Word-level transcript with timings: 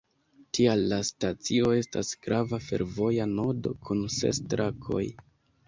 Tial 0.57 0.79
la 0.93 0.97
stacio 1.09 1.69
estas 1.81 2.09
grava 2.25 2.61
fervoja 2.69 3.29
nodo, 3.37 3.77
kun 3.87 4.05
ses 4.19 4.43
trakoj. 4.57 5.07